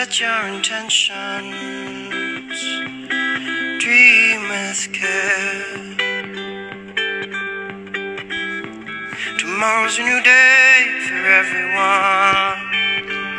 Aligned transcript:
set 0.00 0.18
your 0.18 0.46
intentions. 0.46 2.60
Dream 3.84 4.40
with 4.48 4.88
care. 4.92 5.96
Tomorrow's 9.36 9.98
a 9.98 10.02
new 10.02 10.22
day 10.22 10.86
for 11.06 11.24
everyone. 11.40 12.58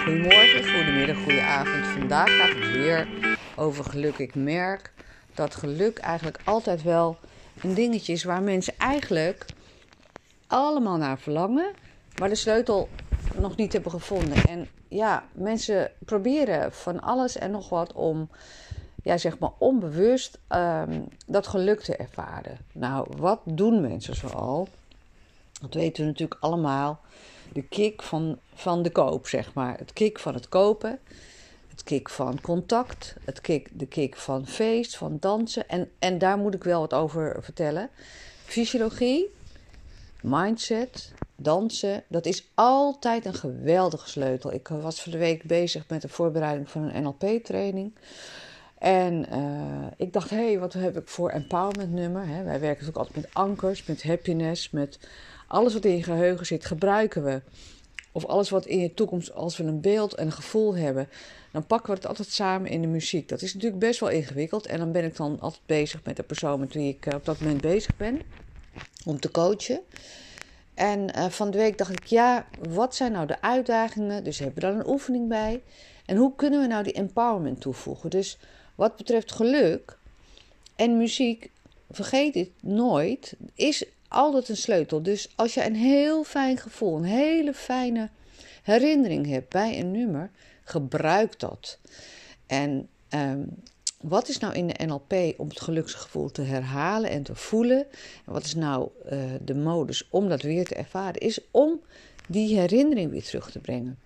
Goedemorgen, 0.03 0.63
goedemiddag, 0.63 1.17
goedenavond. 1.17 1.85
Vandaag 1.85 2.37
gaat 2.37 2.49
het 2.49 2.71
weer 2.71 3.07
over 3.55 3.83
geluk. 3.83 4.17
Ik 4.17 4.35
merk 4.35 4.91
dat 5.33 5.55
geluk 5.55 5.97
eigenlijk 5.97 6.39
altijd 6.43 6.83
wel 6.83 7.17
een 7.61 7.73
dingetje 7.73 8.13
is 8.13 8.23
waar 8.23 8.41
mensen 8.41 8.73
eigenlijk 8.77 9.45
allemaal 10.47 10.97
naar 10.97 11.19
verlangen, 11.19 11.73
maar 12.19 12.29
de 12.29 12.35
sleutel 12.35 12.89
nog 13.37 13.55
niet 13.55 13.73
hebben 13.73 13.91
gevonden. 13.91 14.43
En 14.47 14.67
ja, 14.87 15.23
mensen 15.31 15.91
proberen 15.99 16.73
van 16.73 16.99
alles 16.99 17.37
en 17.37 17.51
nog 17.51 17.69
wat 17.69 17.93
om, 17.93 18.29
ja, 19.03 19.17
zeg 19.17 19.39
maar 19.39 19.51
onbewust 19.57 20.39
ehm, 20.47 21.01
dat 21.27 21.47
geluk 21.47 21.81
te 21.81 21.95
ervaren. 21.95 22.57
Nou, 22.71 23.07
wat 23.17 23.39
doen 23.43 23.81
mensen 23.81 24.15
zoal? 24.15 24.67
Dat 25.61 25.73
weten 25.73 26.03
we 26.03 26.09
natuurlijk 26.09 26.41
allemaal. 26.41 26.99
De 27.53 27.61
kick 27.61 28.01
van, 28.01 28.39
van 28.53 28.81
de 28.81 28.89
koop, 28.89 29.27
zeg 29.27 29.53
maar. 29.53 29.77
Het 29.77 29.93
kick 29.93 30.19
van 30.19 30.33
het 30.33 30.49
kopen. 30.49 30.99
Het 31.67 31.83
kick 31.83 32.09
van 32.09 32.41
contact. 32.41 33.15
Het 33.25 33.41
kick, 33.41 33.69
de 33.79 33.85
kick 33.85 34.15
van 34.15 34.47
feest, 34.47 34.97
van 34.97 35.17
dansen. 35.19 35.69
En, 35.69 35.91
en 35.99 36.17
daar 36.17 36.37
moet 36.37 36.53
ik 36.53 36.63
wel 36.63 36.79
wat 36.79 36.93
over 36.93 37.37
vertellen. 37.43 37.89
Fysiologie, 38.45 39.29
mindset, 40.21 41.13
dansen. 41.41 42.03
Dat 42.07 42.25
is 42.25 42.49
altijd 42.53 43.25
een 43.25 43.33
geweldige 43.33 44.09
sleutel. 44.09 44.53
Ik 44.53 44.67
was 44.67 45.01
voor 45.01 45.11
de 45.11 45.17
week 45.17 45.43
bezig 45.43 45.83
met 45.87 46.01
de 46.01 46.09
voorbereiding 46.09 46.69
van 46.69 46.83
een 46.83 47.03
NLP-training. 47.03 47.93
En 48.77 49.25
uh, 49.33 49.87
ik 49.97 50.13
dacht, 50.13 50.29
hé, 50.29 50.45
hey, 50.45 50.59
wat 50.59 50.73
heb 50.73 50.97
ik 50.97 51.07
voor 51.07 51.29
empowerment 51.29 51.91
nummer? 51.91 52.27
Hè? 52.27 52.43
Wij 52.43 52.59
werken 52.59 52.85
natuurlijk 52.85 52.97
altijd 52.97 53.15
met 53.15 53.33
ankers, 53.33 53.85
met 53.85 54.03
happiness, 54.03 54.69
met 54.69 54.99
alles 55.47 55.73
wat 55.73 55.85
in 55.85 55.95
je 55.95 56.03
geheugen 56.03 56.45
zit, 56.45 56.65
gebruiken 56.65 57.23
we. 57.23 57.41
Of 58.11 58.25
alles 58.25 58.49
wat 58.49 58.65
in 58.65 58.79
je 58.79 58.93
toekomst, 58.93 59.33
als 59.33 59.57
we 59.57 59.63
een 59.63 59.81
beeld 59.81 60.13
en 60.13 60.25
een 60.25 60.31
gevoel 60.31 60.75
hebben, 60.75 61.09
dan 61.51 61.65
pakken 61.65 61.89
we 61.89 61.95
het 61.95 62.07
altijd 62.07 62.27
samen 62.27 62.69
in 62.69 62.81
de 62.81 62.87
muziek. 62.87 63.29
Dat 63.29 63.41
is 63.41 63.53
natuurlijk 63.53 63.81
best 63.81 63.99
wel 63.99 64.09
ingewikkeld. 64.09 64.65
En 64.65 64.77
dan 64.77 64.91
ben 64.91 65.03
ik 65.03 65.15
dan 65.15 65.39
altijd 65.39 65.61
bezig 65.65 66.03
met 66.03 66.15
de 66.15 66.23
persoon 66.23 66.59
met 66.59 66.73
wie 66.73 66.89
ik 66.89 67.13
op 67.13 67.25
dat 67.25 67.39
moment 67.39 67.61
bezig 67.61 67.97
ben, 67.97 68.21
om 69.05 69.19
te 69.19 69.31
coachen. 69.31 69.81
En 70.81 71.17
uh, 71.17 71.29
van 71.29 71.51
de 71.51 71.57
week 71.57 71.77
dacht 71.77 71.91
ik, 71.91 72.05
ja, 72.05 72.47
wat 72.69 72.95
zijn 72.95 73.11
nou 73.11 73.27
de 73.27 73.41
uitdagingen? 73.41 74.23
Dus 74.23 74.39
hebben 74.39 74.55
we 74.55 74.61
daar 74.61 74.75
een 74.75 74.89
oefening 74.89 75.27
bij. 75.27 75.63
En 76.05 76.17
hoe 76.17 76.35
kunnen 76.35 76.61
we 76.61 76.67
nou 76.67 76.83
die 76.83 76.93
empowerment 76.93 77.61
toevoegen? 77.61 78.09
Dus 78.09 78.37
wat 78.75 78.95
betreft 78.95 79.31
geluk 79.31 79.97
en 80.75 80.97
muziek, 80.97 81.51
vergeet 81.91 82.33
dit 82.33 82.49
nooit, 82.61 83.35
is 83.55 83.85
altijd 84.07 84.49
een 84.49 84.57
sleutel. 84.57 85.03
Dus 85.03 85.33
als 85.35 85.53
je 85.53 85.65
een 85.65 85.75
heel 85.75 86.23
fijn 86.23 86.57
gevoel, 86.57 86.97
een 86.97 87.03
hele 87.03 87.53
fijne 87.53 88.09
herinnering 88.63 89.27
hebt 89.27 89.49
bij 89.49 89.79
een 89.79 89.91
nummer, 89.91 90.31
gebruik 90.63 91.39
dat. 91.39 91.79
En 92.47 92.89
um, 93.09 93.63
wat 94.01 94.27
is 94.27 94.37
nou 94.37 94.53
in 94.53 94.67
de 94.67 94.85
NLP 94.85 95.39
om 95.39 95.49
het 95.49 95.61
geluksgevoel 95.61 96.31
te 96.31 96.41
herhalen 96.41 97.09
en 97.09 97.23
te 97.23 97.35
voelen? 97.35 97.85
En 98.25 98.33
wat 98.33 98.43
is 98.43 98.55
nou 98.55 98.89
uh, 99.11 99.19
de 99.41 99.55
modus 99.55 100.07
om 100.09 100.29
dat 100.29 100.41
weer 100.41 100.65
te 100.65 100.75
ervaren? 100.75 101.21
Is 101.21 101.39
om 101.51 101.81
die 102.27 102.59
herinnering 102.59 103.11
weer 103.11 103.23
terug 103.23 103.51
te 103.51 103.59
brengen. 103.59 103.99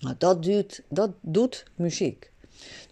Nou, 0.00 0.14
dat, 0.18 0.42
duurt, 0.42 0.82
dat 0.88 1.10
doet 1.20 1.64
muziek. 1.74 2.30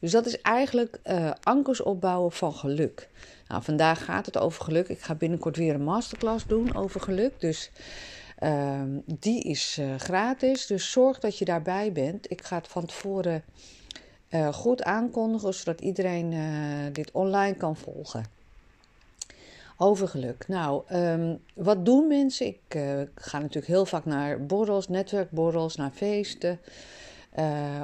Dus 0.00 0.10
dat 0.10 0.26
is 0.26 0.40
eigenlijk 0.40 1.00
uh, 1.04 1.30
ankers 1.42 1.82
opbouwen 1.82 2.32
van 2.32 2.54
geluk. 2.54 3.08
Nou, 3.48 3.62
vandaag 3.62 4.04
gaat 4.04 4.26
het 4.26 4.38
over 4.38 4.64
geluk. 4.64 4.88
Ik 4.88 5.00
ga 5.00 5.14
binnenkort 5.14 5.56
weer 5.56 5.74
een 5.74 5.84
masterclass 5.84 6.46
doen 6.46 6.74
over 6.74 7.00
geluk. 7.00 7.40
Dus 7.40 7.70
uh, 8.42 8.82
die 9.04 9.42
is 9.42 9.76
uh, 9.80 9.94
gratis. 9.98 10.66
Dus 10.66 10.90
zorg 10.90 11.18
dat 11.18 11.38
je 11.38 11.44
daarbij 11.44 11.92
bent. 11.92 12.30
Ik 12.30 12.44
ga 12.44 12.56
het 12.56 12.68
van 12.68 12.86
tevoren 12.86 13.44
uh, 14.34 14.52
goed 14.52 14.82
aankondigen, 14.82 15.54
zodat 15.54 15.80
iedereen 15.80 16.34
dit 16.92 17.10
online 17.10 17.54
kan 17.54 17.76
volgen. 17.76 18.24
Over 19.76 20.08
geluk. 20.08 20.48
Nou, 20.48 20.82
um, 20.94 21.40
wat 21.54 21.84
doen 21.84 22.06
mensen? 22.06 22.46
Ik 22.46 22.78
ga 23.14 23.38
natuurlijk 23.38 23.66
heel 23.66 23.86
vaak 23.86 24.04
naar 24.04 24.46
borrels, 24.46 24.88
netwerkborrels, 24.88 25.76
naar 25.76 25.90
feesten. 25.90 26.58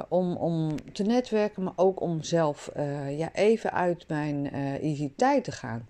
Om, 0.07 0.35
om 0.35 0.75
te 0.93 1.03
netwerken, 1.03 1.63
maar 1.63 1.73
ook 1.75 2.01
om 2.01 2.23
zelf 2.23 2.71
ja, 3.09 3.33
even 3.33 3.73
uit 3.73 4.07
mijn 4.07 4.45
identiteit 4.85 5.43
te 5.43 5.51
gaan. 5.51 5.87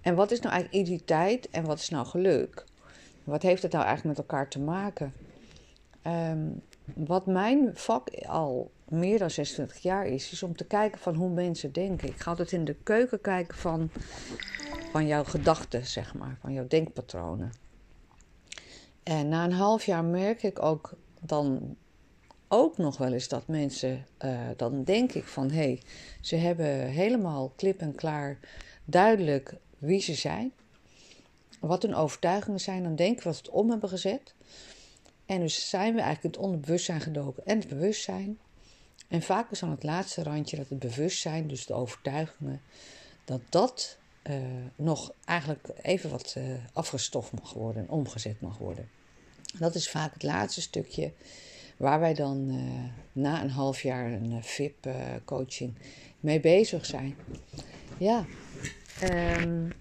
En 0.00 0.14
wat 0.14 0.30
is 0.30 0.40
nou 0.40 0.52
eigenlijk 0.54 0.86
identiteit 0.86 1.50
en 1.50 1.64
wat 1.64 1.78
is 1.78 1.88
nou 1.88 2.06
geluk? 2.06 2.64
Wat 3.24 3.42
heeft 3.42 3.62
het 3.62 3.72
nou 3.72 3.84
eigenlijk 3.84 4.16
met 4.16 4.26
elkaar 4.26 4.48
te 4.48 4.60
maken? 4.60 5.12
Um, 6.06 6.62
wat 6.94 7.26
mijn 7.26 7.70
vak 7.74 8.08
al 8.26 8.70
meer 8.88 9.18
dan 9.18 9.30
26 9.30 9.78
jaar 9.78 10.06
is, 10.06 10.32
is 10.32 10.42
om 10.42 10.56
te 10.56 10.64
kijken 10.64 11.00
van 11.00 11.14
hoe 11.14 11.30
mensen 11.30 11.72
denken. 11.72 12.08
Ik 12.08 12.20
ga 12.20 12.30
altijd 12.30 12.52
in 12.52 12.64
de 12.64 12.76
keuken 12.82 13.20
kijken 13.20 13.58
van, 13.58 13.90
van 14.92 15.06
jouw 15.06 15.24
gedachten, 15.24 15.86
zeg 15.86 16.14
maar, 16.14 16.38
van 16.40 16.52
jouw 16.52 16.66
denkpatronen. 16.66 17.52
En 19.02 19.28
na 19.28 19.44
een 19.44 19.52
half 19.52 19.84
jaar 19.84 20.04
merk 20.04 20.42
ik 20.42 20.62
ook 20.62 20.92
dan 21.20 21.76
ook 22.48 22.78
nog 22.78 22.96
wel 22.96 23.12
eens 23.12 23.28
dat 23.28 23.46
mensen, 23.46 24.06
uh, 24.24 24.40
dan 24.56 24.84
denk 24.84 25.12
ik 25.12 25.24
van 25.24 25.50
hé, 25.50 25.56
hey, 25.56 25.80
ze 26.20 26.36
hebben 26.36 26.86
helemaal 26.86 27.52
klip 27.56 27.80
en 27.80 27.94
klaar 27.94 28.38
duidelijk 28.84 29.54
wie 29.78 30.00
ze 30.00 30.14
zijn, 30.14 30.52
wat 31.60 31.82
hun 31.82 31.94
overtuigingen 31.94 32.60
zijn, 32.60 32.82
dan 32.82 32.96
denken 32.96 33.18
we 33.18 33.24
dat 33.24 33.40
we 33.40 33.46
het 33.46 33.50
om 33.50 33.70
hebben 33.70 33.88
gezet. 33.88 34.34
En 35.26 35.40
dus 35.40 35.68
zijn 35.68 35.94
we 35.94 36.00
eigenlijk 36.00 36.22
in 36.22 36.40
het 36.40 36.50
onderbewustzijn 36.50 37.00
gedoken 37.00 37.46
en 37.46 37.58
het 37.58 37.68
bewustzijn. 37.68 38.38
En 39.14 39.22
vaak 39.22 39.50
is 39.50 39.58
dan 39.58 39.70
het 39.70 39.82
laatste 39.82 40.22
randje 40.22 40.56
dat 40.56 40.68
het 40.68 40.78
bewustzijn, 40.78 41.48
dus 41.48 41.66
de 41.66 41.74
overtuigingen, 41.74 42.62
dat 43.24 43.40
dat 43.48 43.96
uh, 44.30 44.36
nog 44.76 45.12
eigenlijk 45.24 45.68
even 45.82 46.10
wat 46.10 46.34
uh, 46.38 46.44
afgestoft 46.72 47.32
mag 47.32 47.52
worden 47.52 47.82
en 47.82 47.88
omgezet 47.88 48.40
mag 48.40 48.58
worden. 48.58 48.88
Dat 49.58 49.74
is 49.74 49.90
vaak 49.90 50.12
het 50.12 50.22
laatste 50.22 50.60
stukje 50.60 51.12
Waar 51.76 52.00
wij 52.00 52.14
dan 52.14 52.48
uh, 52.50 52.62
na 53.12 53.42
een 53.42 53.50
half 53.50 53.82
jaar 53.82 54.12
een 54.12 54.42
VIP-coaching 54.42 55.74
mee 56.20 56.40
bezig 56.40 56.86
zijn. 56.86 57.16
Ja, 57.98 58.24
um, 59.02 59.72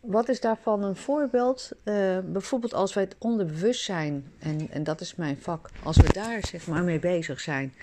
wat 0.00 0.28
is 0.28 0.40
daarvan 0.40 0.82
een 0.82 0.96
voorbeeld? 0.96 1.70
Uh, 1.84 2.18
bijvoorbeeld 2.24 2.74
als 2.74 2.94
wij 2.94 3.02
het 3.02 3.16
onderbewustzijn, 3.18 4.32
en, 4.38 4.70
en 4.70 4.84
dat 4.84 5.00
is 5.00 5.14
mijn 5.14 5.38
vak, 5.40 5.70
als 5.82 5.96
we 5.96 6.12
daar 6.12 6.46
zeg 6.46 6.66
maar 6.66 6.82
mee 6.82 6.98
bezig 6.98 7.40
zijn. 7.40 7.74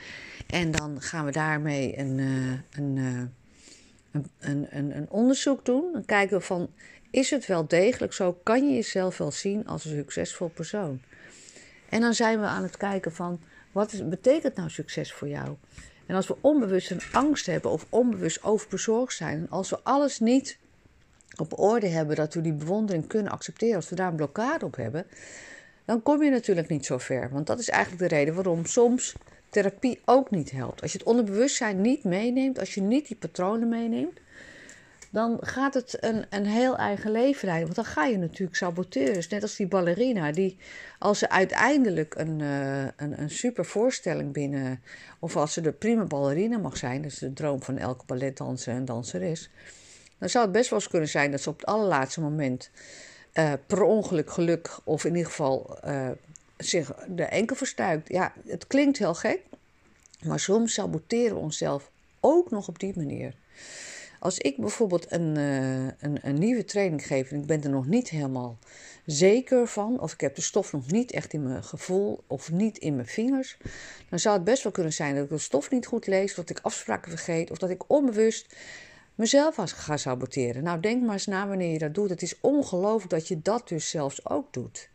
En 0.48 0.72
dan 0.72 1.02
gaan 1.02 1.26
we 1.26 1.32
daarmee 1.32 1.98
een, 2.00 2.18
een, 2.72 2.98
een, 4.40 4.68
een, 4.70 4.98
een 4.98 5.10
onderzoek 5.10 5.66
doen. 5.66 5.92
Dan 5.92 6.06
kijken 6.06 6.38
we 6.38 6.44
van, 6.44 6.70
is 7.12 7.30
het 7.30 7.46
wel 7.46 7.68
degelijk 7.68 8.14
zo? 8.14 8.40
Kan 8.44 8.68
je 8.68 8.76
jezelf 8.76 9.18
wel 9.18 9.32
zien 9.32 9.68
als 9.68 9.86
een 9.86 9.96
succesvol 9.98 10.48
persoon? 10.48 11.02
En 11.90 12.02
dan 12.02 12.14
zijn 12.14 12.40
we 12.40 12.46
aan 12.46 12.64
het 12.64 12.78
kijken 12.78 13.12
van, 13.12 13.40
wat 13.72 13.94
is, 13.94 14.08
betekent 14.08 14.56
nou 14.56 14.70
succes 14.70 15.14
voor 15.14 15.28
jou? 15.28 15.56
En 16.06 16.16
als 16.16 16.28
we 16.28 16.36
onbewust 16.42 16.92
een 16.92 17.02
angst 17.12 17.46
hebben 17.46 17.72
of 17.72 17.86
onbewust 17.90 18.44
overbezorgd 18.44 19.16
zijn, 19.16 19.50
als 19.50 19.70
we 19.70 19.80
alles 19.84 20.20
niet 20.20 20.58
op 21.36 21.60
orde 21.60 21.88
hebben 21.88 22.16
dat 22.16 22.34
we 22.34 22.42
die 22.42 22.54
bewondering 22.54 23.08
kunnen 23.08 23.32
accepteren, 23.32 23.76
als 23.76 23.90
we 23.90 23.96
daar 23.96 24.10
een 24.10 24.16
blokkade 24.16 24.66
op 24.66 24.76
hebben, 24.76 25.06
dan 25.86 26.02
kom 26.02 26.24
je 26.24 26.30
natuurlijk 26.30 26.70
niet 26.70 26.86
zo 26.86 26.98
ver. 26.98 27.30
Want 27.32 27.48
dat 27.48 27.60
is 27.60 27.70
eigenlijk 27.70 28.10
de 28.10 28.16
reden 28.16 28.34
waarom 28.34 28.66
soms 28.66 29.16
therapie 29.50 30.02
ook 30.06 30.32
niet 30.32 30.52
helpt. 30.52 30.82
Als 30.82 30.92
je 30.92 30.98
het 30.98 31.08
onderbewustzijn 31.08 31.82
niet 31.82 32.04
meeneemt, 32.04 32.60
als 32.60 32.74
je 32.74 32.82
niet 32.82 33.08
die 33.08 33.18
patronen 33.18 33.70
meeneemt, 33.70 34.20
dan 35.14 35.38
gaat 35.42 35.74
het 35.74 35.98
een, 36.00 36.26
een 36.30 36.46
heel 36.46 36.78
eigen 36.78 37.12
leven 37.12 37.46
leiden. 37.46 37.66
Want 37.66 37.76
dan 37.76 37.94
ga 37.94 38.06
je 38.06 38.18
natuurlijk 38.18 38.58
saboteren. 38.58 39.14
Dus 39.14 39.28
net 39.28 39.42
als 39.42 39.56
die 39.56 39.68
ballerina, 39.68 40.32
die 40.32 40.58
als 41.00 41.20
ze 41.20 41.30
uiteindelijk 41.30 42.16
een, 42.16 42.40
uh, 42.40 42.82
een, 42.82 43.22
een 43.22 43.30
super 43.30 43.66
voorstelling 43.66 44.34
binnen, 44.34 44.82
of 45.20 45.36
als 45.36 45.54
ze 45.54 45.62
de 45.62 45.72
prima 45.72 46.04
ballerina 46.04 46.58
mag 46.58 46.78
zijn, 46.78 47.02
dat 47.02 47.12
is 47.12 47.18
de 47.18 47.34
droom 47.34 47.64
van 47.64 47.78
elke 47.78 48.06
balletdanser 48.06 48.74
en 48.74 48.86
danseres, 48.86 49.50
dan 50.18 50.30
zou 50.30 50.44
het 50.44 50.54
best 50.54 50.70
wel 50.70 50.80
eens 50.80 50.88
kunnen 50.88 51.10
zijn 51.10 51.32
dat 51.32 51.42
ze 51.42 51.50
op 51.50 51.60
het 51.60 51.66
allerlaatste 51.66 52.22
moment 52.22 52.70
uh, 53.34 53.54
per 53.68 53.84
ongeluk 53.84 54.32
geluk, 54.32 54.80
of 54.84 55.06
in 55.06 55.16
ieder 55.16 55.30
geval 55.30 55.78
uh, 55.86 56.10
zich 56.58 56.94
de 57.08 57.24
enkel 57.24 57.56
verstuikt. 57.56 58.10
Ja, 58.10 58.34
het 58.48 58.68
klinkt 58.68 58.98
heel 58.98 59.14
gek, 59.14 59.42
maar 60.24 60.40
soms 60.40 60.74
saboteren 60.74 61.36
we 61.36 61.42
onszelf 61.42 61.92
ook 62.20 62.52
nog 62.52 62.68
op 62.68 62.80
die 62.80 62.94
manier. 62.96 63.36
Als 64.20 64.38
ik 64.38 64.58
bijvoorbeeld 64.58 65.12
een, 65.12 65.38
uh, 65.38 65.86
een, 65.86 66.20
een, 66.22 66.38
nieuwe 66.40 66.66
training 66.66 67.08
geef 67.08 67.32
en 67.32 67.40
ik 67.40 67.46
ben 67.46 67.64
er 67.64 67.70
nog 67.70 67.88
niet 67.88 68.10
helemaal 68.10 68.58
zeker 69.06 69.68
van, 69.68 70.00
of 70.00 70.14
ik 70.14 70.22
heb 70.22 70.36
de 70.36 70.42
stof 70.42 70.72
nog 70.72 70.92
niet 70.92 71.12
echt 71.12 71.34
in 71.34 71.44
mijn 71.44 71.64
gevoel 71.64 72.24
of 72.28 72.52
niet 72.52 72.78
in 72.78 72.96
mijn 72.96 73.08
vingers, 73.08 73.58
dan 74.10 74.20
zou 74.20 74.36
het 74.36 74.44
best 74.44 74.64
wel 74.64 74.72
kunnen 74.72 74.94
zijn 74.94 75.16
dat 75.16 75.24
ik 75.24 75.30
de 75.30 75.38
stof 75.38 75.70
niet 75.70 75.86
goed 75.86 76.08
lees, 76.08 76.36
dat 76.36 76.50
ik 76.50 76.60
afspraken 76.62 77.10
vergeet 77.10 77.52
of 77.52 77.58
dat 77.58 77.70
ik 77.70 77.90
onbewust 77.90 78.56
mezelf 79.16 79.56
ga 79.66 79.98
saboteren. 79.98 80.64
Nou, 80.64 80.80
denk 80.80 81.04
maar 81.04 81.14
eens 81.14 81.26
na 81.26 81.48
wanneer 81.48 81.72
je 81.72 81.80
dat 81.80 81.94
doet. 81.94 82.10
Het 82.10 82.22
is 82.22 82.40
ongelooflijk 82.40 83.10
dat 83.10 83.28
je 83.28 83.42
dat 83.42 83.68
dus 83.68 83.90
zelfs 83.90 84.30
ook 84.30 84.54
doet. 84.54 84.90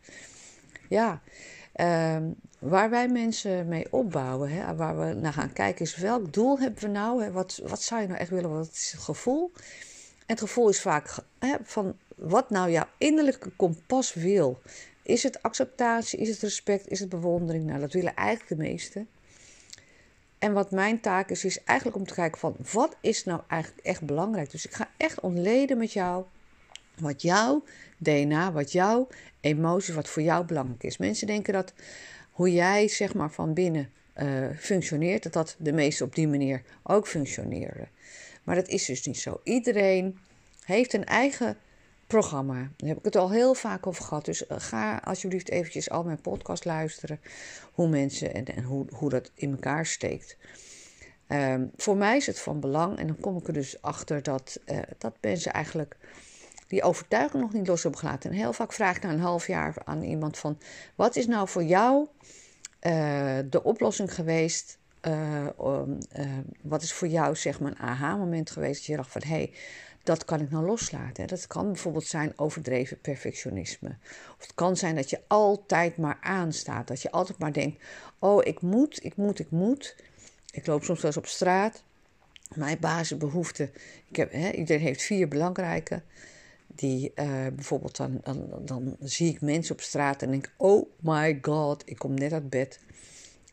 Ja, 0.89 1.21
ehm, 1.73 2.23
waar 2.59 2.89
wij 2.89 3.07
mensen 3.07 3.67
mee 3.67 3.87
opbouwen, 3.91 4.49
hè, 4.49 4.75
waar 4.75 4.99
we 4.99 5.13
naar 5.13 5.33
gaan 5.33 5.53
kijken, 5.53 5.85
is 5.85 5.95
welk 5.95 6.33
doel 6.33 6.59
hebben 6.59 6.81
we 6.81 6.87
nou? 6.87 7.23
Hè? 7.23 7.31
Wat, 7.31 7.61
wat 7.67 7.81
zou 7.81 8.01
je 8.01 8.07
nou 8.07 8.19
echt 8.19 8.29
willen? 8.29 8.49
Wat 8.49 8.69
is 8.73 8.91
het 8.91 9.01
gevoel? 9.01 9.51
En 10.19 10.35
het 10.35 10.39
gevoel 10.39 10.69
is 10.69 10.81
vaak 10.81 11.15
hè, 11.39 11.55
van 11.63 11.95
wat 12.15 12.49
nou 12.49 12.71
jouw 12.71 12.87
innerlijke 12.97 13.49
kompas 13.49 14.13
wil. 14.13 14.61
Is 15.03 15.23
het 15.23 15.43
acceptatie? 15.43 16.19
Is 16.19 16.29
het 16.29 16.39
respect? 16.39 16.87
Is 16.87 16.99
het 16.99 17.09
bewondering? 17.09 17.65
Nou, 17.65 17.79
dat 17.79 17.93
willen 17.93 18.15
eigenlijk 18.15 18.49
de 18.49 18.67
meesten. 18.67 19.07
En 20.39 20.53
wat 20.53 20.71
mijn 20.71 20.99
taak 20.99 21.29
is, 21.29 21.45
is 21.45 21.63
eigenlijk 21.63 21.97
om 21.97 22.05
te 22.05 22.13
kijken 22.13 22.39
van 22.39 22.55
wat 22.71 22.95
is 23.01 23.25
nou 23.25 23.41
eigenlijk 23.47 23.85
echt 23.85 24.01
belangrijk. 24.01 24.51
Dus 24.51 24.65
ik 24.65 24.73
ga 24.73 24.89
echt 24.97 25.19
ontleden 25.19 25.77
met 25.77 25.93
jou 25.93 26.25
wat 26.99 27.21
jouw 27.21 27.63
DNA, 27.97 28.51
wat 28.51 28.71
jouw 28.71 29.07
emoties, 29.39 29.95
wat 29.95 30.09
voor 30.09 30.21
jou 30.21 30.45
belangrijk 30.45 30.83
is. 30.83 30.97
Mensen 30.97 31.27
denken 31.27 31.53
dat 31.53 31.73
hoe 32.31 32.51
jij 32.51 32.87
zeg 32.87 33.13
maar 33.13 33.31
van 33.31 33.53
binnen 33.53 33.91
uh, 34.17 34.47
functioneert, 34.57 35.23
dat 35.23 35.33
dat 35.33 35.55
de 35.59 35.73
meesten 35.73 36.05
op 36.05 36.15
die 36.15 36.27
manier 36.27 36.61
ook 36.83 37.07
functioneren. 37.07 37.89
Maar 38.43 38.55
dat 38.55 38.67
is 38.67 38.85
dus 38.85 39.05
niet 39.05 39.19
zo. 39.19 39.39
Iedereen 39.43 40.19
heeft 40.65 40.93
een 40.93 41.05
eigen 41.05 41.57
programma. 42.09 42.53
Daar 42.53 42.89
heb 42.89 42.97
ik 42.97 43.05
het 43.05 43.15
al 43.15 43.31
heel 43.31 43.53
vaak 43.53 43.87
over 43.87 44.03
gehad. 44.03 44.25
Dus 44.25 44.47
eh, 44.47 44.57
ga 44.59 44.97
alsjeblieft 44.97 45.49
eventjes 45.49 45.89
al 45.89 46.03
mijn 46.03 46.21
podcast 46.21 46.65
luisteren. 46.65 47.19
Hoe 47.73 47.87
mensen 47.87 48.33
en, 48.33 48.63
hoe, 48.63 48.85
hoe 48.93 49.09
dat 49.09 49.31
in 49.33 49.51
elkaar 49.51 49.85
steekt. 49.85 50.37
Ehm, 51.27 51.65
voor 51.75 51.97
mij 51.97 52.17
is 52.17 52.25
het 52.25 52.39
van 52.39 52.59
belang. 52.59 52.97
En 52.97 53.07
dan 53.07 53.19
kom 53.19 53.37
ik 53.37 53.47
er 53.47 53.53
dus 53.53 53.81
achter 53.81 54.23
dat, 54.23 54.59
uh, 54.65 54.77
dat 54.97 55.13
mensen 55.21 55.53
eigenlijk 55.53 55.97
die 56.67 56.83
overtuiging 56.83 57.41
nog 57.41 57.53
niet 57.53 57.67
los 57.67 57.83
hebben 57.83 57.99
gelaten. 57.99 58.29
En 58.29 58.35
heel 58.35 58.53
vaak 58.53 58.73
vraag 58.73 58.95
ik 58.95 59.03
na 59.03 59.09
een 59.09 59.19
half 59.19 59.47
jaar 59.47 59.75
aan 59.85 60.01
iemand 60.01 60.37
van... 60.37 60.57
Wat 60.95 61.15
is 61.15 61.27
nou 61.27 61.47
voor 61.47 61.63
jou 61.63 62.07
uh, 62.81 63.37
de 63.49 63.63
oplossing 63.63 64.13
geweest 64.13 64.77
wat 66.61 66.81
is 66.81 66.93
voor 66.93 67.07
jou 67.07 67.35
zeg 67.35 67.59
maar 67.59 67.71
een 67.71 67.79
aha-moment 67.79 68.51
geweest 68.51 68.77
dat 68.77 68.85
je 68.85 68.95
dacht 68.95 69.11
van 69.11 69.21
hé, 69.21 69.29
hey, 69.29 69.53
dat 70.03 70.25
kan 70.25 70.39
ik 70.39 70.49
nou 70.51 70.65
loslaten. 70.65 71.27
Dat 71.27 71.47
kan 71.47 71.65
bijvoorbeeld 71.65 72.05
zijn 72.05 72.33
overdreven 72.35 72.99
perfectionisme. 72.99 73.97
Of 74.37 74.41
het 74.41 74.53
kan 74.53 74.77
zijn 74.77 74.95
dat 74.95 75.09
je 75.09 75.21
altijd 75.27 75.97
maar 75.97 76.17
aanstaat. 76.21 76.87
Dat 76.87 77.01
je 77.01 77.11
altijd 77.11 77.37
maar 77.37 77.53
denkt, 77.53 77.83
oh 78.19 78.45
ik 78.45 78.61
moet, 78.61 79.03
ik 79.03 79.15
moet, 79.15 79.39
ik 79.39 79.51
moet. 79.51 79.95
Ik 80.51 80.67
loop 80.67 80.83
soms 80.83 81.01
wel 81.01 81.11
eens 81.11 81.19
op 81.19 81.25
straat. 81.25 81.83
Mijn 82.55 82.79
basisbehoeften, 82.79 83.71
ik 84.09 84.15
heb, 84.15 84.31
hè, 84.31 84.51
iedereen 84.51 84.81
heeft 84.81 85.01
vier 85.01 85.27
belangrijke. 85.27 86.01
Die 86.67 87.11
uh, 87.15 87.47
bijvoorbeeld 87.53 87.97
dan, 87.97 88.21
dan, 88.23 88.49
dan 88.65 88.95
zie 88.99 89.33
ik 89.33 89.41
mensen 89.41 89.75
op 89.75 89.81
straat 89.81 90.21
en 90.21 90.31
denk, 90.31 90.51
oh 90.57 90.89
my 90.99 91.37
god, 91.41 91.83
ik 91.85 91.97
kom 91.97 92.13
net 92.13 92.33
uit 92.33 92.49
bed. 92.49 92.79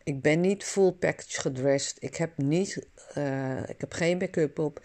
Ik 0.03 0.23
ben 0.23 0.41
niet 0.41 0.65
full 0.65 0.93
package 0.93 1.41
gedressed. 1.41 1.97
Ik 2.03 2.17
heb, 2.17 2.37
niet, 2.37 2.87
uh, 3.19 3.69
ik 3.69 3.81
heb 3.81 3.93
geen 3.93 4.19
make-up 4.19 4.59
op. 4.59 4.81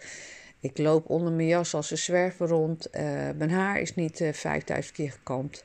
Ik 0.62 0.78
loop 0.78 1.10
onder 1.10 1.32
mijn 1.32 1.48
jas 1.48 1.74
als 1.74 1.90
een 1.90 1.98
zwerver 1.98 2.48
rond. 2.48 2.86
Uh, 2.86 3.02
mijn 3.36 3.50
haar 3.50 3.80
is 3.80 3.94
niet 3.94 4.20
uh, 4.20 4.32
5000 4.32 4.94
keer 4.96 5.12
gekamd. 5.12 5.64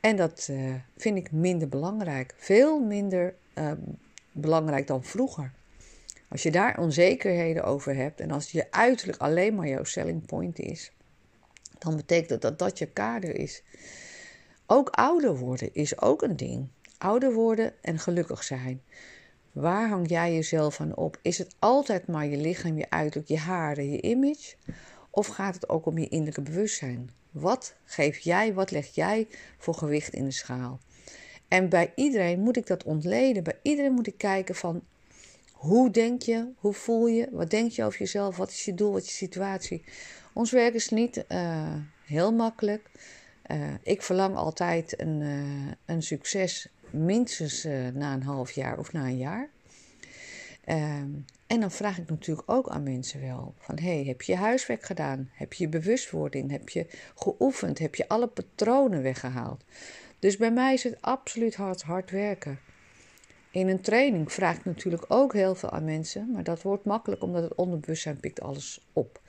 en 0.00 0.16
dat 0.16 0.50
vind 0.96 1.16
ik 1.16 1.32
minder 1.32 1.68
belangrijk. 1.68 2.34
Veel 2.36 2.80
minder 2.80 3.34
belangrijk 4.32 4.86
dan 4.86 5.04
vroeger. 5.04 5.52
Als 6.28 6.42
je 6.42 6.50
daar 6.50 6.78
onzekerheden 6.78 7.64
over 7.64 7.94
hebt 7.94 8.20
en 8.20 8.30
als 8.30 8.50
je 8.50 8.66
uiterlijk 8.70 9.18
alleen 9.18 9.54
maar 9.54 9.68
jouw 9.68 9.84
selling 9.84 10.26
point 10.26 10.58
is, 10.58 10.92
dan 11.78 11.96
betekent 11.96 12.28
dat 12.28 12.42
dat 12.42 12.58
dat 12.58 12.78
je 12.78 12.86
kader 12.86 13.34
is. 13.34 13.62
Ook 14.66 14.88
ouder 14.88 15.36
worden 15.36 15.74
is 15.74 16.00
ook 16.00 16.22
een 16.22 16.36
ding. 16.36 16.68
Ouder 16.98 17.32
worden 17.32 17.72
en 17.80 17.98
gelukkig 17.98 18.44
zijn. 18.44 18.82
Waar 19.60 19.88
hang 19.88 20.08
jij 20.08 20.34
jezelf 20.34 20.80
aan 20.80 20.96
op? 20.96 21.18
Is 21.22 21.38
het 21.38 21.54
altijd 21.58 22.06
maar 22.06 22.26
je 22.26 22.36
lichaam, 22.36 22.78
je 22.78 22.90
uiterlijk, 22.90 23.28
je 23.28 23.38
haren, 23.38 23.90
je 23.90 24.00
image? 24.00 24.54
Of 25.10 25.26
gaat 25.26 25.54
het 25.54 25.68
ook 25.68 25.86
om 25.86 25.98
je 25.98 26.08
innerlijke 26.08 26.42
bewustzijn? 26.42 27.10
Wat 27.30 27.74
geef 27.84 28.18
jij, 28.18 28.54
wat 28.54 28.70
leg 28.70 28.94
jij 28.94 29.28
voor 29.58 29.74
gewicht 29.74 30.12
in 30.12 30.24
de 30.24 30.30
schaal? 30.30 30.80
En 31.48 31.68
bij 31.68 31.92
iedereen 31.94 32.40
moet 32.40 32.56
ik 32.56 32.66
dat 32.66 32.84
ontleden. 32.84 33.42
Bij 33.42 33.58
iedereen 33.62 33.92
moet 33.92 34.06
ik 34.06 34.18
kijken 34.18 34.54
van 34.54 34.82
hoe 35.52 35.90
denk 35.90 36.22
je, 36.22 36.48
hoe 36.56 36.72
voel 36.72 37.06
je, 37.06 37.28
wat 37.32 37.50
denk 37.50 37.70
je 37.70 37.84
over 37.84 37.98
jezelf, 37.98 38.36
wat 38.36 38.50
is 38.50 38.64
je 38.64 38.74
doel, 38.74 38.92
wat 38.92 39.02
is 39.02 39.08
je 39.08 39.14
situatie. 39.14 39.84
Ons 40.32 40.50
werk 40.50 40.74
is 40.74 40.88
niet 40.88 41.24
uh, 41.28 41.74
heel 42.04 42.32
makkelijk. 42.32 42.90
Uh, 43.50 43.74
ik 43.82 44.02
verlang 44.02 44.36
altijd 44.36 45.00
een, 45.00 45.20
uh, 45.20 45.72
een 45.84 46.02
succes 46.02 46.68
minstens 46.90 47.64
uh, 47.64 47.88
na 47.88 48.14
een 48.14 48.22
half 48.22 48.50
jaar 48.50 48.78
of 48.78 48.92
na 48.92 49.04
een 49.04 49.18
jaar. 49.18 49.48
Um, 50.68 51.24
en 51.46 51.60
dan 51.60 51.70
vraag 51.70 51.98
ik 51.98 52.08
natuurlijk 52.08 52.50
ook 52.50 52.68
aan 52.68 52.82
mensen 52.82 53.20
wel: 53.20 53.54
van 53.58 53.78
hey, 53.78 54.04
heb 54.04 54.22
je 54.22 54.36
huiswerk 54.36 54.82
gedaan? 54.82 55.30
Heb 55.32 55.52
je 55.52 55.68
bewustwording? 55.68 56.50
Heb 56.50 56.68
je 56.68 56.86
geoefend? 57.14 57.78
Heb 57.78 57.94
je 57.94 58.08
alle 58.08 58.26
patronen 58.26 59.02
weggehaald? 59.02 59.64
Dus 60.18 60.36
bij 60.36 60.52
mij 60.52 60.74
is 60.74 60.82
het 60.82 60.96
absoluut 61.00 61.54
hard, 61.54 61.82
hard 61.82 62.10
werken. 62.10 62.58
In 63.50 63.68
een 63.68 63.80
training 63.80 64.32
vraag 64.32 64.56
ik 64.56 64.64
natuurlijk 64.64 65.04
ook 65.08 65.32
heel 65.32 65.54
veel 65.54 65.70
aan 65.70 65.84
mensen, 65.84 66.30
maar 66.32 66.44
dat 66.44 66.62
wordt 66.62 66.84
makkelijk 66.84 67.22
omdat 67.22 67.42
het 67.42 67.54
onderbewustzijn 67.54 68.20
pikt 68.20 68.40
alles 68.40 68.86
op. 68.92 69.20